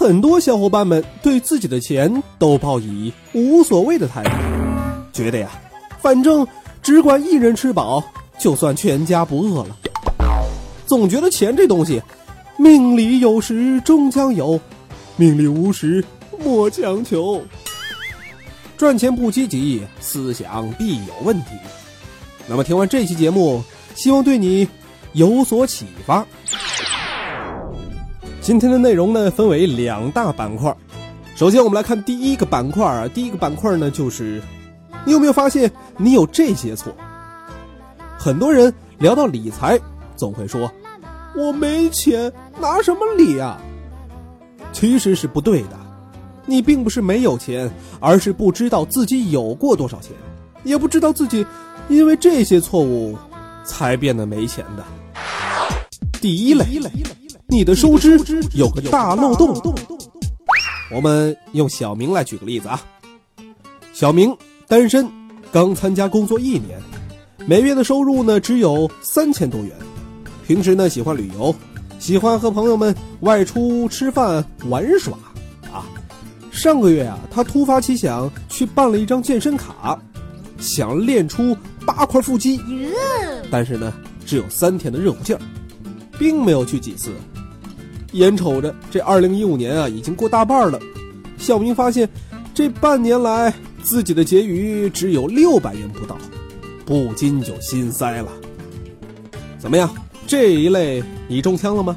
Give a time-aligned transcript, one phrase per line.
[0.00, 4.30] 很多小伙伴们对自己的钱都抱以无所谓的态度，
[5.12, 5.50] 觉得呀，
[6.00, 6.48] 反正
[6.82, 8.02] 只管一人吃饱，
[8.38, 9.76] 就算全家不饿了。
[10.86, 12.00] 总觉得钱这东西，
[12.56, 14.58] 命里有时终将有，
[15.16, 16.02] 命里无时
[16.42, 17.42] 莫强求。
[18.78, 21.50] 赚钱不积极，思想必有问题。
[22.46, 23.62] 那么听完这期节目，
[23.94, 24.66] 希望对你
[25.12, 26.26] 有所启发。
[28.50, 30.76] 今天的内容呢，分为两大板块。
[31.36, 33.06] 首先，我们来看第一个板块啊。
[33.06, 34.42] 第一个板块呢，就是
[35.04, 36.92] 你有没有发现你有这些错？
[38.18, 39.78] 很多人聊到理财，
[40.16, 40.68] 总会说
[41.36, 43.56] ：“我没钱，拿什么理啊？”
[44.74, 45.78] 其实是不对的。
[46.44, 50.10] 你并不是没有钱，而是不知道自己有过多少钱，
[50.64, 51.46] 也不知道自己
[51.88, 53.16] 因为这些错误
[53.62, 54.84] 才变得没钱的。
[56.20, 56.66] 第一类。
[57.50, 58.16] 你的收支
[58.54, 59.60] 有个大漏洞。
[60.94, 62.80] 我们用小明来举个例子啊。
[63.92, 64.34] 小明
[64.68, 65.10] 单身，
[65.50, 66.80] 刚参加工作一年，
[67.46, 69.72] 每月的收入呢只有三千多元。
[70.46, 71.52] 平时呢喜欢旅游，
[71.98, 75.14] 喜欢和朋友们外出吃饭玩耍。
[75.72, 75.84] 啊，
[76.52, 79.98] 上个月啊，他突发奇想去办了一张健身卡，
[80.58, 82.60] 想练出八块腹肌。
[83.50, 83.92] 但是呢，
[84.24, 85.42] 只有三天的热乎劲儿，
[86.16, 87.10] 并没有去几次。
[88.12, 90.78] 眼瞅着这二零一五年啊，已经过大半了，
[91.38, 92.08] 小明发现
[92.52, 93.52] 这半年来
[93.82, 96.16] 自己的结余只有六百元不到，
[96.84, 98.28] 不禁就心塞了。
[99.58, 99.88] 怎么样，
[100.26, 101.96] 这一类你中枪了吗？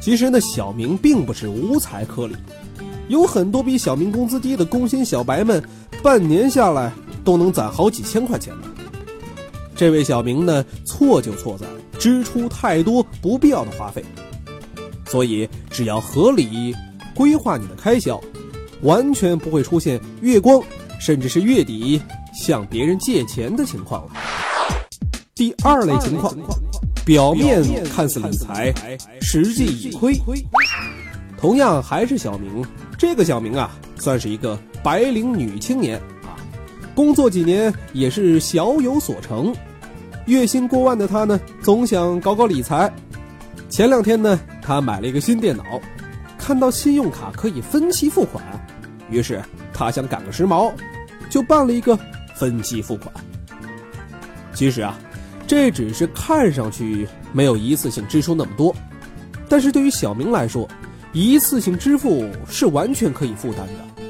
[0.00, 2.34] 其实呢，小明并不是无才可理，
[3.08, 5.62] 有很多比小明工资低的工薪小白们，
[6.02, 6.92] 半年下来
[7.24, 8.68] 都能攒好几千块钱呢。
[9.74, 11.66] 这位小明呢，错就错在
[11.98, 14.04] 支出太多，不必要的花费。
[15.08, 16.74] 所以，只要合理
[17.14, 18.20] 规划你的开销，
[18.82, 20.62] 完全不会出现月光，
[21.00, 22.00] 甚至是月底
[22.34, 24.10] 向别人借钱的情况了。
[25.34, 26.36] 第二类情况，
[27.04, 28.74] 表面看似理财，
[29.20, 30.20] 实际已亏。
[31.40, 32.64] 同样还是小明，
[32.98, 36.36] 这个小明啊，算是一个白领女青年啊，
[36.94, 39.54] 工作几年也是小有所成，
[40.26, 42.92] 月薪过万的她呢，总想搞搞理财。
[43.78, 44.40] 前两天呢。
[44.60, 45.62] 他买了一个新电脑，
[46.36, 48.42] 看到信用卡可以分期付款，
[49.08, 49.40] 于是
[49.72, 50.72] 他想赶个时髦，
[51.30, 51.96] 就办了一个
[52.34, 53.14] 分期付款。
[54.52, 54.98] 其实啊，
[55.46, 58.74] 这只是看上去没有一次性支出那么多，
[59.48, 60.68] 但是对于小明来说，
[61.12, 64.02] 一次性支付是完全可以负担的。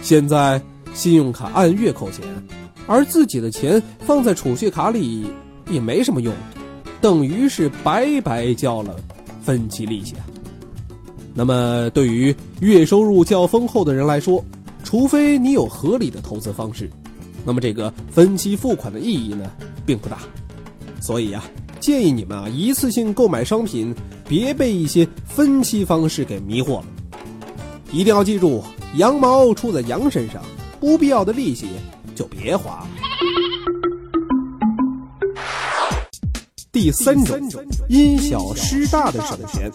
[0.00, 0.62] 现在
[0.94, 2.24] 信用卡按月扣钱，
[2.86, 5.26] 而自己的钱放在储蓄卡里
[5.68, 6.32] 也没什么用，
[7.02, 8.96] 等于是白白交了。
[9.44, 10.22] 分期利息啊，
[11.34, 14.40] 那么对于月收入较丰厚的人来说，
[14.84, 16.88] 除非你有合理的投资方式，
[17.44, 19.50] 那么这个分期付款的意义呢
[19.84, 20.18] 并不大。
[21.00, 21.42] 所以啊，
[21.80, 23.92] 建议你们啊一次性购买商品，
[24.28, 26.86] 别被一些分期方式给迷惑了。
[27.90, 28.62] 一定要记住，
[28.94, 30.40] 羊毛出在羊身上，
[30.78, 31.66] 不必要的利息
[32.14, 32.88] 就别花了。
[36.82, 37.38] 第三种，
[37.88, 39.70] 因小失大的省钱，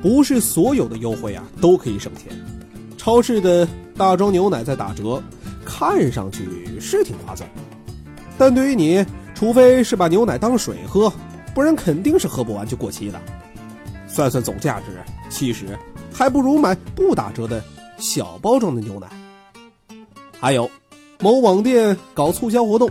[0.00, 2.32] 不是所有的优惠啊都可以省钱。
[2.96, 3.66] 超市的
[3.96, 5.20] 大装牛奶在打折，
[5.64, 7.50] 看上去是挺划算，
[8.38, 9.04] 但对于你，
[9.34, 11.12] 除非是把牛奶当水喝，
[11.52, 13.20] 不然肯定是喝不完就过期的。
[14.06, 15.76] 算算总价值，其实
[16.12, 17.60] 还不如买不打折的
[17.98, 19.08] 小包装的牛奶。
[20.38, 20.70] 还有，
[21.18, 22.88] 某网店搞促销活动。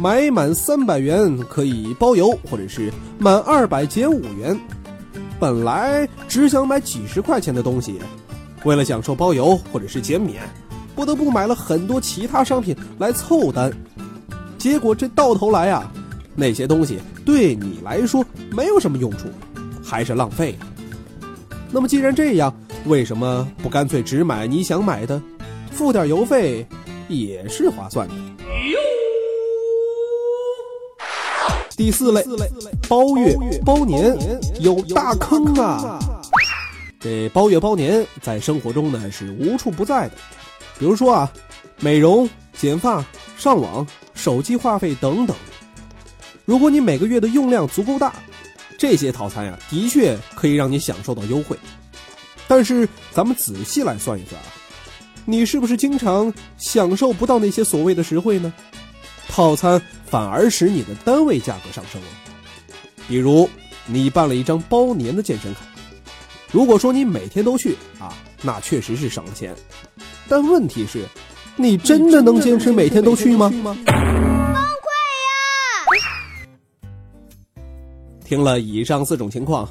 [0.00, 4.58] 买满三百元可以包邮，或者是满二百减五元。
[5.38, 7.98] 本来只想买几十块钱的东西，
[8.64, 10.40] 为了享受包邮或者是减免，
[10.94, 13.70] 不得不买了很多其他商品来凑单。
[14.56, 15.92] 结果这到头来啊，
[16.34, 19.28] 那些东西对你来说没有什么用处，
[19.84, 20.66] 还是浪费了。
[21.70, 22.50] 那么既然这样，
[22.86, 25.20] 为什么不干脆只买你想买的，
[25.70, 26.66] 付点邮费
[27.06, 28.14] 也是划算的。
[31.80, 32.22] 第四类，
[32.90, 33.34] 包月
[33.64, 34.14] 包年
[34.60, 35.98] 有大坑啊！
[37.00, 40.14] 这包月包年在生活中呢是无处不在的，
[40.78, 41.32] 比如说啊，
[41.78, 43.02] 美容、剪发、
[43.38, 45.34] 上网、手机话费等等。
[46.44, 48.12] 如果你每个月的用量足够大，
[48.76, 51.56] 这些套餐呀，的确可以让你享受到优惠。
[52.46, 54.48] 但是咱们仔细来算一算啊，
[55.24, 58.52] 你是不是经常享受不到那些所谓的实惠呢？
[59.30, 62.08] 套餐反而使你的单位价格上升了。
[63.08, 63.48] 比如，
[63.86, 65.60] 你办了一张包年的健身卡，
[66.52, 68.12] 如果说你每天都去啊，
[68.42, 69.54] 那确实是省了钱。
[70.28, 71.04] 但问题是，
[71.56, 73.48] 你真的能坚持每天都去吗？
[73.48, 73.86] 崩溃
[77.56, 77.64] 呀！
[78.24, 79.68] 听了以上四种情况，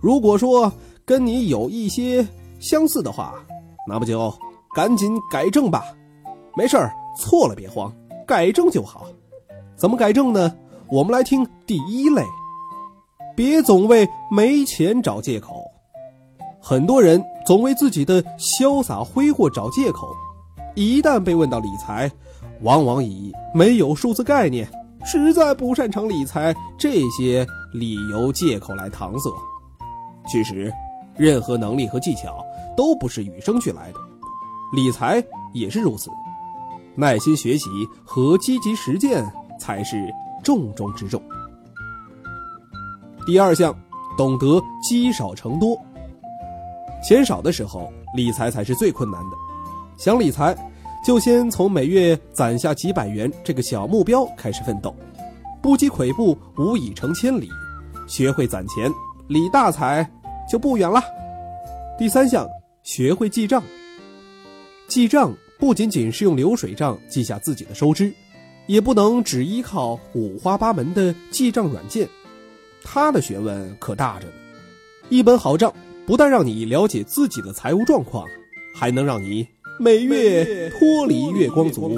[0.00, 0.72] 如果说
[1.04, 2.26] 跟你有一些
[2.58, 3.34] 相似的话，
[3.88, 4.32] 那不就
[4.74, 5.84] 赶紧改正吧。
[6.56, 7.94] 没事儿，错了别慌。
[8.32, 9.04] 改正就好，
[9.76, 10.56] 怎么改正呢？
[10.88, 12.24] 我们来听第一类，
[13.36, 15.70] 别总为没钱找借口。
[16.58, 20.08] 很多人总为自己的潇洒挥霍找借口，
[20.74, 22.10] 一旦被问到理财，
[22.62, 24.66] 往往以没有数字概念、
[25.04, 29.30] 实在不擅长理财这些理由借口来搪塞。
[30.26, 30.72] 其实，
[31.18, 32.42] 任何能力和技巧
[32.74, 33.98] 都不是与生俱来的，
[34.74, 36.08] 理财也是如此。
[36.94, 37.70] 耐心学习
[38.04, 39.24] 和积极实践
[39.58, 39.96] 才是
[40.42, 41.22] 重中之重。
[43.26, 43.74] 第二项，
[44.16, 45.78] 懂得积少成多。
[47.02, 49.36] 钱少的时候，理财才是最困难的。
[49.96, 50.56] 想理财，
[51.04, 54.94] 就先从每月攒下几百元这个小目标开始奋斗。
[55.60, 57.48] 不积跬步，无以成千里。
[58.08, 58.90] 学会攒钱，
[59.28, 60.08] 理大财
[60.50, 61.00] 就不远了。
[61.96, 62.46] 第三项，
[62.82, 63.62] 学会记账。
[64.88, 65.32] 记账。
[65.62, 68.12] 不仅仅是用流水账记下自己的收支，
[68.66, 72.08] 也不能只依靠五花八门的记账软件，
[72.82, 74.32] 他的学问可大着呢。
[75.08, 75.72] 一本好账
[76.04, 78.26] 不但让你了解自己的财务状况，
[78.74, 79.46] 还能让你
[79.78, 81.96] 每月脱离月光族。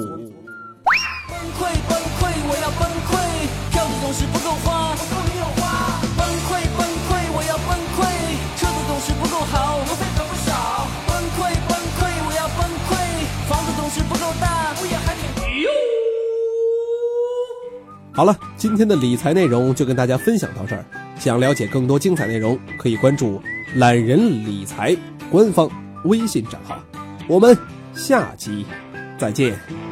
[18.15, 20.85] 好了，今天的理财内容就跟大家分享到这儿。
[21.19, 23.41] 想了解更多精彩内容，可以关注
[23.75, 24.95] “懒人理财”
[25.29, 25.69] 官方
[26.05, 26.79] 微信账号。
[27.27, 27.57] 我们
[27.93, 28.65] 下期
[29.17, 29.84] 再见。